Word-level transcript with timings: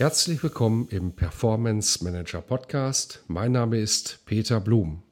Herzlich 0.00 0.42
willkommen 0.42 0.88
im 0.88 1.12
Performance 1.12 2.02
Manager 2.02 2.40
Podcast. 2.40 3.22
Mein 3.28 3.52
Name 3.52 3.78
ist 3.78 4.24
Peter 4.24 4.58
Blum. 4.58 5.02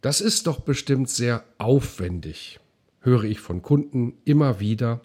Das 0.00 0.22
ist 0.22 0.46
doch 0.46 0.60
bestimmt 0.60 1.10
sehr 1.10 1.44
aufwendig, 1.58 2.60
höre 3.00 3.24
ich 3.24 3.40
von 3.40 3.60
Kunden 3.60 4.14
immer 4.24 4.58
wieder, 4.58 5.02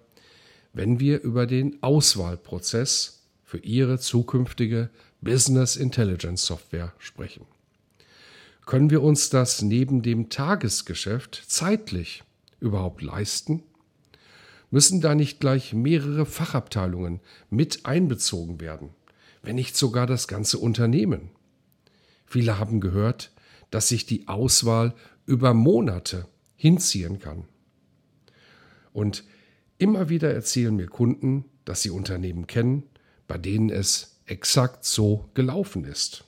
wenn 0.72 1.02
wir 1.02 1.22
über 1.24 1.46
den 1.46 1.84
Auswahlprozess 1.84 3.28
für 3.44 3.58
ihre 3.58 4.00
zukünftige 4.00 4.90
Business 5.20 5.76
Intelligence 5.76 6.46
Software 6.46 6.94
sprechen. 7.00 7.46
Können 8.66 8.92
wir 8.92 9.02
uns 9.04 9.30
das 9.30 9.62
neben 9.62 10.04
dem 10.04 10.30
Tagesgeschäft 10.30 11.44
zeitlich 11.48 12.24
überhaupt 12.62 13.02
leisten? 13.02 13.62
Müssen 14.72 15.02
da 15.02 15.16
nicht 15.16 15.40
gleich 15.40 15.74
mehrere 15.74 16.26
Fachabteilungen 16.26 17.22
mit 17.50 17.86
einbezogen 17.86 18.62
werden, 18.62 18.90
wenn 19.42 19.56
nicht 19.56 19.76
sogar 19.76 20.06
das 20.06 20.28
ganze 20.28 20.60
Unternehmen? 20.60 21.32
Viele 22.26 22.60
haben 22.60 22.80
gehört, 22.80 23.32
dass 23.72 23.88
sich 23.88 24.06
die 24.06 24.28
Auswahl 24.28 24.94
über 25.26 25.54
Monate 25.54 26.28
hinziehen 26.56 27.20
kann. 27.20 27.46
Und 28.94 29.24
immer 29.78 30.10
wieder 30.10 30.34
erzählen 30.34 30.76
mir 30.76 30.88
Kunden, 30.88 31.46
dass 31.66 31.82
sie 31.82 31.90
Unternehmen 31.90 32.48
kennen, 32.48 32.84
bei 33.28 33.38
denen 33.38 33.70
es 33.70 34.20
exakt 34.26 34.86
so 34.86 35.30
gelaufen 35.34 35.86
ist. 35.86 36.26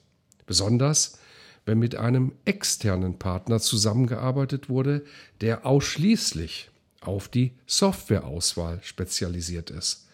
Besonders, 0.48 1.20
wenn 1.66 1.78
mit 1.78 1.96
einem 1.96 2.34
externen 2.46 3.20
Partner 3.20 3.60
zusammengearbeitet 3.60 4.70
wurde, 4.70 5.04
der 5.42 5.66
ausschließlich 5.66 6.71
auf 7.02 7.28
die 7.28 7.54
Softwareauswahl 7.66 8.80
spezialisiert 8.84 9.70
ist, 9.70 10.08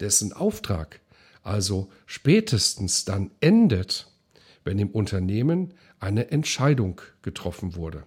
dessen 0.00 0.32
Auftrag 0.32 1.00
also 1.42 1.90
spätestens 2.06 3.04
dann 3.04 3.30
endet, 3.40 4.06
wenn 4.64 4.78
im 4.78 4.90
Unternehmen 4.90 5.74
eine 5.98 6.30
Entscheidung 6.30 7.00
getroffen 7.22 7.74
wurde. 7.74 8.04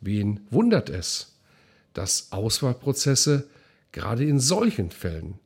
Wen 0.00 0.40
wundert 0.50 0.90
es, 0.90 1.36
dass 1.94 2.32
Auswahlprozesse 2.32 3.48
gerade 3.92 4.24
in 4.24 4.40
solchen 4.40 4.90
Fällen 4.90 5.38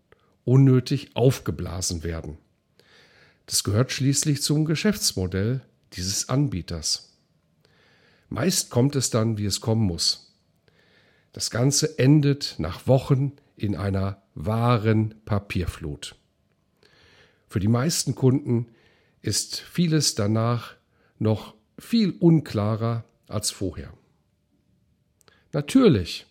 unnötig 0.45 1.15
aufgeblasen 1.15 2.03
werden? 2.03 2.39
Das 3.47 3.63
gehört 3.63 3.93
schließlich 3.93 4.43
zum 4.43 4.65
Geschäftsmodell 4.65 5.61
dieses 5.93 6.29
Anbieters. 6.29 7.13
Meist 8.29 8.71
kommt 8.71 8.97
es 8.97 9.11
dann, 9.11 9.39
wie 9.39 9.45
es 9.45 9.61
kommen 9.61 9.83
muss. 9.83 10.30
Das 11.33 11.51
Ganze 11.51 11.99
endet 11.99 12.57
nach 12.59 12.87
Wochen 12.87 13.33
in 13.57 13.77
einer 13.77 14.23
wahren 14.35 15.15
Papierflut. 15.25 16.17
Für 17.47 17.61
die 17.61 17.69
meisten 17.69 18.15
Kunden 18.15 18.67
ist 19.23 19.61
vieles 19.61 20.15
danach 20.15 20.75
noch 21.19 21.55
viel 21.79 22.15
unklarer 22.19 23.05
als 23.29 23.51
vorher. 23.51 23.93
Natürlich 25.53 26.27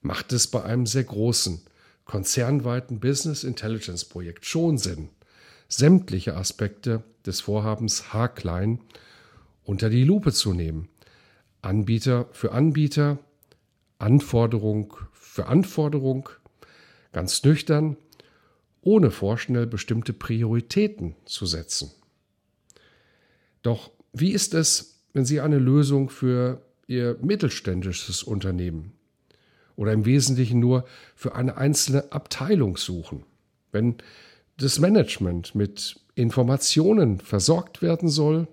macht 0.00 0.32
es 0.32 0.46
bei 0.46 0.62
einem 0.62 0.86
sehr 0.86 1.04
großen, 1.04 1.62
konzernweiten 2.04 2.98
Business 3.00 3.44
Intelligence 3.44 4.04
Projekt 4.04 4.46
schon 4.46 4.78
Sinn, 4.78 5.10
sämtliche 5.68 6.36
Aspekte 6.36 7.02
des 7.26 7.40
Vorhabens 7.40 8.12
haarklein 8.12 8.80
unter 9.62 9.90
die 9.90 10.04
Lupe 10.04 10.32
zu 10.32 10.52
nehmen, 10.52 10.88
Anbieter 11.62 12.28
für 12.32 12.52
Anbieter, 12.52 13.18
Anforderung 14.00 14.94
für 15.12 15.46
Anforderung, 15.46 16.28
ganz 17.12 17.42
nüchtern, 17.44 17.96
ohne 18.82 19.10
vorschnell 19.10 19.66
bestimmte 19.66 20.12
Prioritäten 20.12 21.14
zu 21.24 21.46
setzen. 21.46 21.90
Doch 23.62 23.90
wie 24.12 24.32
ist 24.32 24.54
es, 24.54 25.02
wenn 25.12 25.24
Sie 25.24 25.40
eine 25.40 25.58
Lösung 25.58 26.10
für 26.10 26.62
Ihr 26.86 27.16
mittelständisches 27.22 28.22
Unternehmen 28.22 28.92
oder 29.76 29.92
im 29.92 30.04
Wesentlichen 30.04 30.58
nur 30.58 30.84
für 31.14 31.34
eine 31.34 31.56
einzelne 31.56 32.10
Abteilung 32.10 32.76
suchen? 32.76 33.24
Wenn 33.70 33.96
das 34.56 34.78
Management 34.78 35.54
mit 35.54 36.00
Informationen 36.14 37.20
versorgt 37.20 37.82
werden 37.82 38.08
soll 38.08 38.48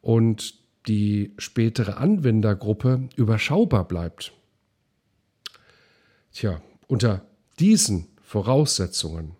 und 0.00 0.57
die 0.88 1.34
spätere 1.38 1.98
Anwendergruppe 1.98 3.08
überschaubar 3.16 3.86
bleibt. 3.86 4.32
Tja, 6.32 6.62
unter 6.86 7.26
diesen 7.58 8.08
Voraussetzungen 8.22 9.36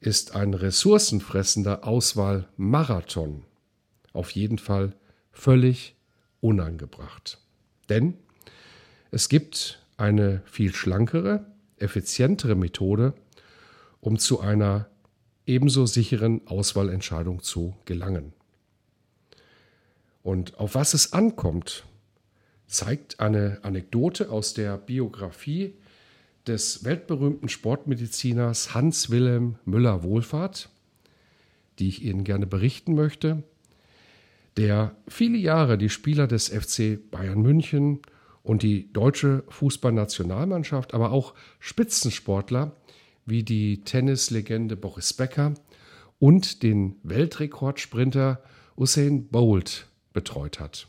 ist 0.00 0.34
ein 0.36 0.54
ressourcenfressender 0.54 1.86
Auswahlmarathon 1.86 3.44
auf 4.12 4.30
jeden 4.30 4.58
Fall 4.58 4.94
völlig 5.32 5.96
unangebracht. 6.40 7.38
Denn 7.88 8.14
es 9.10 9.28
gibt 9.28 9.84
eine 9.96 10.42
viel 10.46 10.74
schlankere, 10.74 11.46
effizientere 11.76 12.54
Methode, 12.54 13.14
um 14.00 14.18
zu 14.18 14.40
einer 14.40 14.88
ebenso 15.46 15.86
sicheren 15.86 16.46
Auswahlentscheidung 16.46 17.42
zu 17.42 17.76
gelangen. 17.84 18.32
Und 20.28 20.60
auf 20.60 20.74
was 20.74 20.92
es 20.92 21.14
ankommt, 21.14 21.86
zeigt 22.66 23.18
eine 23.18 23.60
Anekdote 23.62 24.28
aus 24.28 24.52
der 24.52 24.76
Biografie 24.76 25.72
des 26.46 26.84
weltberühmten 26.84 27.48
Sportmediziners 27.48 28.74
Hans 28.74 29.08
Wilhelm 29.08 29.56
Müller-Wohlfahrt, 29.64 30.68
die 31.78 31.88
ich 31.88 32.04
Ihnen 32.04 32.24
gerne 32.24 32.46
berichten 32.46 32.94
möchte, 32.94 33.42
der 34.58 34.94
viele 35.08 35.38
Jahre 35.38 35.78
die 35.78 35.88
Spieler 35.88 36.26
des 36.26 36.48
FC 36.48 36.98
Bayern 37.10 37.40
München 37.40 38.00
und 38.42 38.62
die 38.62 38.92
deutsche 38.92 39.44
Fußballnationalmannschaft, 39.48 40.92
aber 40.92 41.10
auch 41.10 41.32
Spitzensportler 41.58 42.76
wie 43.24 43.44
die 43.44 43.80
Tennislegende 43.82 44.76
Boris 44.76 45.14
Becker 45.14 45.54
und 46.18 46.62
den 46.62 46.96
Weltrekordsprinter 47.02 48.42
Usain 48.76 49.28
Bolt 49.28 49.88
betreut 50.12 50.60
hat. 50.60 50.88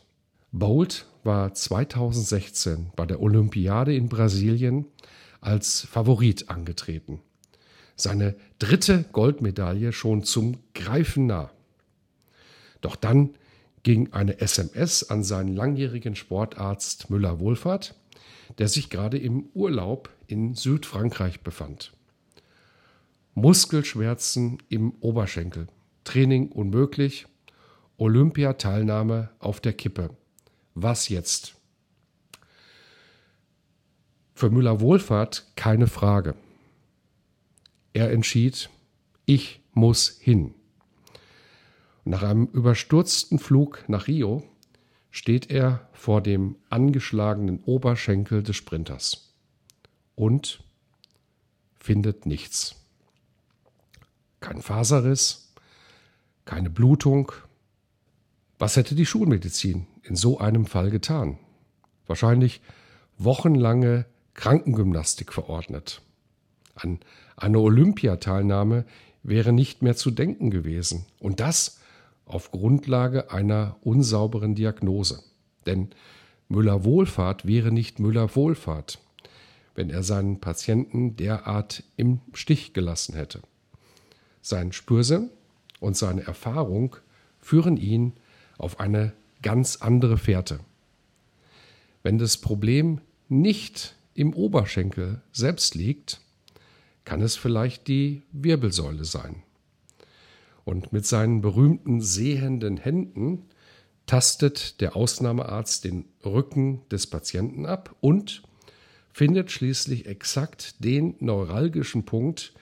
Bolt 0.52 1.06
war 1.22 1.54
2016 1.54 2.90
bei 2.96 3.06
der 3.06 3.20
Olympiade 3.20 3.94
in 3.94 4.08
Brasilien 4.08 4.86
als 5.40 5.82
Favorit 5.82 6.50
angetreten. 6.50 7.20
Seine 7.96 8.34
dritte 8.58 9.04
Goldmedaille 9.12 9.92
schon 9.92 10.22
zum 10.24 10.58
Greifen 10.74 11.26
nah. 11.26 11.50
Doch 12.80 12.96
dann 12.96 13.34
ging 13.82 14.12
eine 14.12 14.40
SMS 14.40 15.08
an 15.08 15.22
seinen 15.22 15.54
langjährigen 15.54 16.16
Sportarzt 16.16 17.10
Müller-Wohlfahrt, 17.10 17.94
der 18.58 18.68
sich 18.68 18.90
gerade 18.90 19.18
im 19.18 19.48
Urlaub 19.54 20.10
in 20.26 20.54
Südfrankreich 20.54 21.40
befand. 21.40 21.92
Muskelschmerzen 23.34 24.58
im 24.68 24.92
Oberschenkel, 25.00 25.68
Training 26.04 26.48
unmöglich, 26.50 27.26
Olympiateilnahme 28.00 29.28
auf 29.38 29.60
der 29.60 29.74
Kippe. 29.74 30.16
Was 30.74 31.10
jetzt? 31.10 31.54
Für 34.32 34.48
Müller 34.48 34.80
Wohlfahrt 34.80 35.52
keine 35.54 35.86
Frage. 35.86 36.34
Er 37.92 38.10
entschied, 38.10 38.70
ich 39.26 39.60
muss 39.74 40.16
hin. 40.18 40.54
Nach 42.04 42.22
einem 42.22 42.46
überstürzten 42.46 43.38
Flug 43.38 43.84
nach 43.86 44.06
Rio 44.06 44.42
steht 45.10 45.50
er 45.50 45.86
vor 45.92 46.22
dem 46.22 46.56
angeschlagenen 46.70 47.62
Oberschenkel 47.64 48.42
des 48.42 48.56
Sprinters 48.56 49.34
und 50.14 50.64
findet 51.78 52.24
nichts. 52.24 52.76
Kein 54.40 54.62
Faserriss, 54.62 55.52
keine 56.46 56.70
Blutung, 56.70 57.32
was 58.60 58.76
hätte 58.76 58.94
die 58.94 59.06
Schulmedizin 59.06 59.86
in 60.02 60.16
so 60.16 60.38
einem 60.38 60.66
Fall 60.66 60.90
getan? 60.90 61.38
Wahrscheinlich 62.06 62.60
wochenlange 63.16 64.04
Krankengymnastik 64.34 65.32
verordnet. 65.32 66.02
An 66.74 67.00
eine 67.36 67.58
Olympiateilnahme 67.58 68.84
wäre 69.22 69.52
nicht 69.52 69.80
mehr 69.80 69.96
zu 69.96 70.10
denken 70.10 70.50
gewesen. 70.50 71.06
Und 71.18 71.40
das 71.40 71.80
auf 72.26 72.50
Grundlage 72.50 73.32
einer 73.32 73.76
unsauberen 73.80 74.54
Diagnose. 74.54 75.22
Denn 75.64 75.88
Müller 76.48 76.84
Wohlfahrt 76.84 77.46
wäre 77.46 77.72
nicht 77.72 77.98
Müller 77.98 78.36
Wohlfahrt, 78.36 78.98
wenn 79.74 79.88
er 79.88 80.02
seinen 80.02 80.38
Patienten 80.38 81.16
derart 81.16 81.82
im 81.96 82.20
Stich 82.34 82.74
gelassen 82.74 83.14
hätte. 83.14 83.40
Sein 84.42 84.72
Spürsinn 84.72 85.30
und 85.80 85.96
seine 85.96 86.26
Erfahrung 86.26 86.96
führen 87.40 87.78
ihn 87.78 88.12
auf 88.60 88.80
eine 88.80 89.12
ganz 89.42 89.76
andere 89.76 90.18
Fährte. 90.18 90.60
Wenn 92.02 92.18
das 92.18 92.36
Problem 92.36 93.00
nicht 93.28 93.96
im 94.14 94.34
Oberschenkel 94.34 95.22
selbst 95.32 95.74
liegt, 95.74 96.20
kann 97.04 97.22
es 97.22 97.36
vielleicht 97.36 97.88
die 97.88 98.22
Wirbelsäule 98.32 99.04
sein. 99.04 99.42
Und 100.64 100.92
mit 100.92 101.06
seinen 101.06 101.40
berühmten 101.40 102.00
sehenden 102.00 102.76
Händen 102.76 103.46
tastet 104.06 104.80
der 104.80 104.96
Ausnahmearzt 104.96 105.84
den 105.84 106.04
Rücken 106.24 106.82
des 106.90 107.06
Patienten 107.06 107.66
ab 107.66 107.94
und 108.00 108.42
findet 109.12 109.50
schließlich 109.50 110.06
exakt 110.06 110.84
den 110.84 111.14
neuralgischen 111.20 112.04
Punkt, 112.04 112.52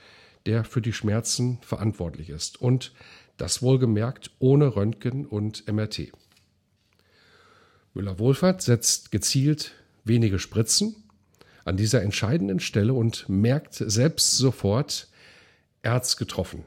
der 0.46 0.64
für 0.64 0.80
die 0.80 0.92
Schmerzen 0.92 1.58
verantwortlich 1.62 2.30
ist. 2.30 2.60
Und 2.60 2.92
das 3.38 3.62
wohlgemerkt 3.62 4.30
ohne 4.38 4.76
Röntgen 4.76 5.24
und 5.24 5.66
MRT. 5.66 6.12
Müller-Wohlfahrt 7.94 8.60
setzt 8.60 9.10
gezielt 9.10 9.72
wenige 10.04 10.38
Spritzen 10.38 10.94
an 11.64 11.76
dieser 11.76 12.02
entscheidenden 12.02 12.60
Stelle 12.60 12.94
und 12.94 13.28
merkt 13.28 13.74
selbst 13.74 14.36
sofort, 14.36 15.08
er 15.82 15.92
hat's 15.92 16.16
getroffen. 16.16 16.64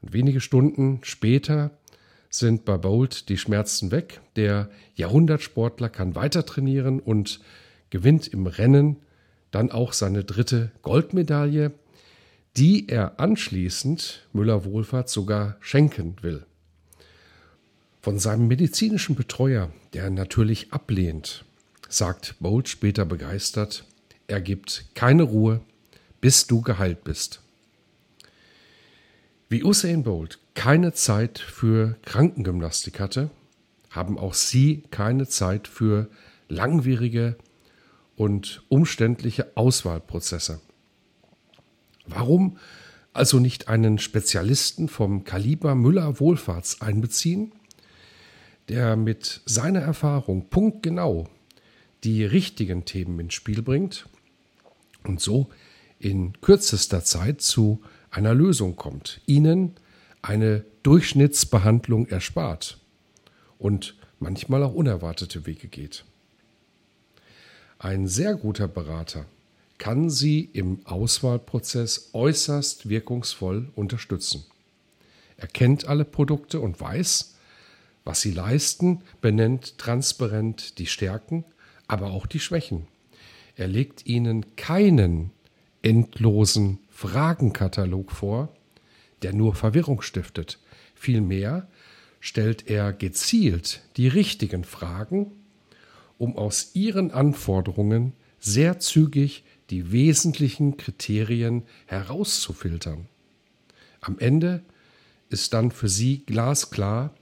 Und 0.00 0.12
wenige 0.12 0.40
Stunden 0.40 1.00
später 1.02 1.70
sind 2.30 2.64
bei 2.64 2.76
Bolt 2.76 3.28
die 3.28 3.38
Schmerzen 3.38 3.90
weg. 3.90 4.20
Der 4.36 4.70
Jahrhundertsportler 4.94 5.88
kann 5.88 6.14
weiter 6.14 6.46
trainieren 6.46 7.00
und 7.00 7.40
gewinnt 7.90 8.28
im 8.28 8.46
Rennen 8.46 8.96
dann 9.50 9.70
auch 9.70 9.92
seine 9.92 10.24
dritte 10.24 10.70
Goldmedaille, 10.82 11.72
die 12.56 12.88
er 12.88 13.20
anschließend 13.20 14.28
Müller 14.32 14.64
Wohlfahrt 14.64 15.08
sogar 15.08 15.56
schenken 15.60 16.16
will. 16.22 16.46
Von 18.00 18.18
seinem 18.18 18.48
medizinischen 18.48 19.14
Betreuer, 19.14 19.70
der 19.92 20.10
natürlich 20.10 20.72
ablehnt, 20.72 21.44
sagt 21.88 22.36
Bolt 22.40 22.68
später 22.68 23.04
begeistert, 23.04 23.84
er 24.26 24.40
gibt 24.40 24.86
keine 24.94 25.24
Ruhe, 25.24 25.60
bis 26.20 26.46
du 26.46 26.62
geheilt 26.62 27.04
bist. 27.04 27.42
Wie 29.48 29.64
Usain 29.64 30.04
Bolt 30.04 30.38
keine 30.54 30.92
Zeit 30.92 31.38
für 31.38 31.96
Krankengymnastik 32.02 33.00
hatte, 33.00 33.30
haben 33.90 34.18
auch 34.18 34.34
Sie 34.34 34.84
keine 34.90 35.26
Zeit 35.26 35.66
für 35.66 36.08
langwierige 36.48 37.36
und 38.16 38.62
umständliche 38.68 39.56
Auswahlprozesse. 39.56 40.60
Warum 42.10 42.58
also 43.12 43.38
nicht 43.38 43.68
einen 43.68 43.98
Spezialisten 43.98 44.88
vom 44.88 45.24
Kaliber 45.24 45.74
Müller 45.74 46.20
Wohlfahrts 46.20 46.80
einbeziehen, 46.80 47.52
der 48.68 48.96
mit 48.96 49.40
seiner 49.46 49.80
Erfahrung 49.80 50.48
punktgenau 50.48 51.28
die 52.04 52.24
richtigen 52.24 52.84
Themen 52.84 53.18
ins 53.18 53.34
Spiel 53.34 53.62
bringt 53.62 54.08
und 55.04 55.20
so 55.20 55.50
in 55.98 56.40
kürzester 56.40 57.04
Zeit 57.04 57.40
zu 57.40 57.82
einer 58.10 58.34
Lösung 58.34 58.76
kommt, 58.76 59.20
ihnen 59.26 59.74
eine 60.22 60.64
Durchschnittsbehandlung 60.82 62.06
erspart 62.06 62.78
und 63.58 63.96
manchmal 64.18 64.62
auch 64.62 64.74
unerwartete 64.74 65.46
Wege 65.46 65.68
geht. 65.68 66.04
Ein 67.78 68.06
sehr 68.06 68.34
guter 68.34 68.68
Berater 68.68 69.26
kann 69.80 70.10
Sie 70.10 70.42
im 70.52 70.84
Auswahlprozess 70.84 72.10
äußerst 72.12 72.90
wirkungsvoll 72.90 73.70
unterstützen. 73.74 74.44
Er 75.38 75.48
kennt 75.48 75.86
alle 75.86 76.04
Produkte 76.04 76.60
und 76.60 76.78
weiß, 76.78 77.34
was 78.04 78.20
sie 78.20 78.30
leisten, 78.30 79.00
benennt 79.22 79.78
transparent 79.78 80.78
die 80.78 80.86
Stärken, 80.86 81.44
aber 81.88 82.10
auch 82.10 82.26
die 82.26 82.40
Schwächen. 82.40 82.88
Er 83.56 83.68
legt 83.68 84.04
ihnen 84.04 84.54
keinen 84.54 85.30
endlosen 85.80 86.78
Fragenkatalog 86.90 88.12
vor, 88.12 88.54
der 89.22 89.32
nur 89.32 89.54
Verwirrung 89.54 90.02
stiftet. 90.02 90.58
Vielmehr 90.94 91.68
stellt 92.20 92.68
er 92.68 92.92
gezielt 92.92 93.80
die 93.96 94.08
richtigen 94.08 94.64
Fragen, 94.64 95.32
um 96.18 96.36
aus 96.36 96.72
ihren 96.74 97.12
Anforderungen 97.12 98.12
sehr 98.40 98.78
zügig 98.78 99.42
die 99.70 99.92
wesentlichen 99.92 100.76
Kriterien 100.76 101.62
herauszufiltern. 101.86 103.06
Am 104.00 104.18
Ende 104.18 104.62
ist 105.28 105.54
dann 105.54 105.70
für 105.70 105.88
Sie 105.88 106.24
glasklar, 106.26 107.14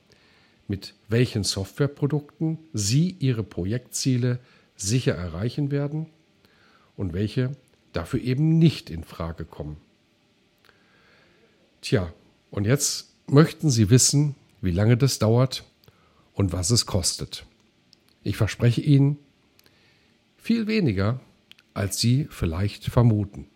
mit 0.66 0.94
welchen 1.08 1.44
Softwareprodukten 1.44 2.58
Sie 2.72 3.16
Ihre 3.18 3.42
Projektziele 3.42 4.38
sicher 4.76 5.14
erreichen 5.14 5.70
werden 5.70 6.06
und 6.96 7.12
welche 7.12 7.56
dafür 7.92 8.20
eben 8.20 8.58
nicht 8.58 8.90
in 8.90 9.04
Frage 9.04 9.44
kommen. 9.44 9.76
Tja, 11.80 12.12
und 12.50 12.66
jetzt 12.66 13.12
möchten 13.26 13.70
Sie 13.70 13.90
wissen, 13.90 14.34
wie 14.60 14.70
lange 14.70 14.96
das 14.96 15.18
dauert 15.18 15.64
und 16.32 16.52
was 16.52 16.70
es 16.70 16.86
kostet. 16.86 17.44
Ich 18.22 18.36
verspreche 18.36 18.80
Ihnen, 18.80 19.18
viel 20.36 20.66
weniger 20.66 21.20
als 21.78 21.98
Sie 21.98 22.26
vielleicht 22.28 22.86
vermuten. 22.86 23.46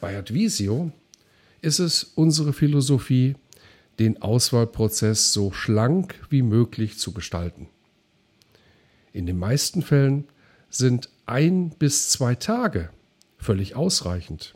Bei 0.00 0.18
Advisio 0.18 0.92
ist 1.62 1.78
es 1.78 2.02
unsere 2.02 2.52
Philosophie, 2.52 3.36
den 4.00 4.20
Auswahlprozess 4.20 5.32
so 5.32 5.52
schlank 5.52 6.16
wie 6.30 6.42
möglich 6.42 6.98
zu 6.98 7.12
gestalten. 7.12 7.68
In 9.12 9.24
den 9.26 9.38
meisten 9.38 9.82
Fällen 9.82 10.24
sind 10.68 11.08
ein 11.26 11.70
bis 11.70 12.08
zwei 12.08 12.34
Tage 12.34 12.90
völlig 13.38 13.76
ausreichend. 13.76 14.54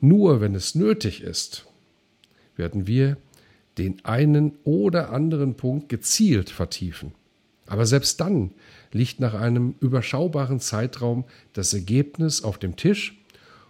Nur 0.00 0.40
wenn 0.40 0.54
es 0.54 0.74
nötig 0.74 1.20
ist, 1.20 1.66
werden 2.56 2.86
wir 2.86 3.18
den 3.76 4.02
einen 4.06 4.56
oder 4.64 5.10
anderen 5.10 5.54
Punkt 5.56 5.90
gezielt 5.90 6.48
vertiefen. 6.48 7.12
Aber 7.66 7.86
selbst 7.86 8.20
dann 8.20 8.50
liegt 8.92 9.20
nach 9.20 9.34
einem 9.34 9.74
überschaubaren 9.80 10.60
Zeitraum 10.60 11.24
das 11.52 11.72
Ergebnis 11.72 12.42
auf 12.42 12.58
dem 12.58 12.76
Tisch 12.76 13.18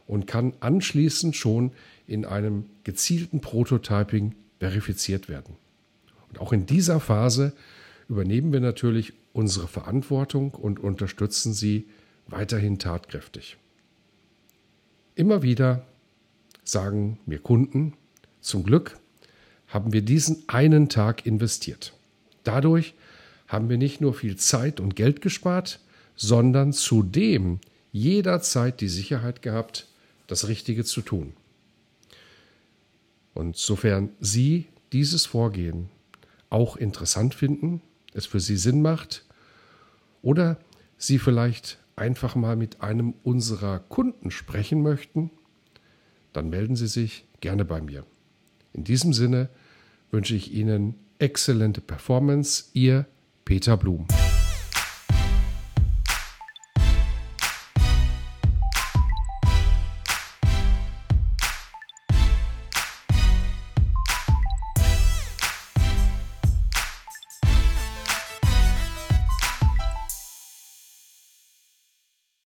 und 0.06 0.26
kann 0.26 0.54
anschließend 0.60 1.36
schon 1.36 1.72
in 2.06 2.24
einem 2.24 2.66
gezielten 2.82 3.40
Prototyping 3.40 4.34
verifiziert 4.58 5.28
werden. 5.28 5.56
Und 6.28 6.40
auch 6.40 6.52
in 6.52 6.66
dieser 6.66 7.00
Phase 7.00 7.52
übernehmen 8.08 8.52
wir 8.52 8.60
natürlich 8.60 9.12
unsere 9.32 9.68
Verantwortung 9.68 10.50
und 10.50 10.78
unterstützen 10.78 11.52
sie 11.52 11.86
weiterhin 12.26 12.78
tatkräftig. 12.78 13.56
Immer 15.14 15.42
wieder 15.42 15.86
sagen 16.64 17.18
mir 17.26 17.38
Kunden, 17.38 17.94
zum 18.40 18.64
Glück 18.64 18.98
haben 19.68 19.92
wir 19.92 20.02
diesen 20.02 20.44
einen 20.48 20.88
Tag 20.88 21.26
investiert. 21.26 21.94
Dadurch 22.42 22.94
haben 23.54 23.70
wir 23.70 23.78
nicht 23.78 24.00
nur 24.00 24.14
viel 24.14 24.36
Zeit 24.36 24.80
und 24.80 24.96
Geld 24.96 25.22
gespart, 25.22 25.78
sondern 26.16 26.72
zudem 26.72 27.60
jederzeit 27.92 28.80
die 28.80 28.88
Sicherheit 28.88 29.42
gehabt, 29.42 29.86
das 30.26 30.48
Richtige 30.48 30.84
zu 30.84 31.00
tun. 31.02 31.34
Und 33.32 33.56
sofern 33.56 34.10
Sie 34.20 34.66
dieses 34.92 35.26
Vorgehen 35.26 35.88
auch 36.50 36.76
interessant 36.76 37.34
finden, 37.34 37.80
es 38.12 38.26
für 38.26 38.40
Sie 38.40 38.56
Sinn 38.56 38.82
macht 38.82 39.24
oder 40.20 40.58
Sie 40.98 41.18
vielleicht 41.18 41.78
einfach 41.94 42.34
mal 42.34 42.56
mit 42.56 42.80
einem 42.80 43.14
unserer 43.22 43.78
Kunden 43.78 44.32
sprechen 44.32 44.82
möchten, 44.82 45.30
dann 46.32 46.50
melden 46.50 46.74
Sie 46.74 46.88
sich 46.88 47.24
gerne 47.40 47.64
bei 47.64 47.80
mir. 47.80 48.04
In 48.72 48.82
diesem 48.82 49.12
Sinne 49.12 49.48
wünsche 50.10 50.34
ich 50.34 50.52
Ihnen 50.52 50.96
exzellente 51.20 51.80
Performance, 51.80 52.64
Ihr 52.72 53.06
Peter 53.44 53.76
Blum. 53.76 54.23